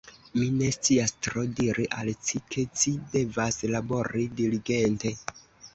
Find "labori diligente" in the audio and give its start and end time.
3.77-5.19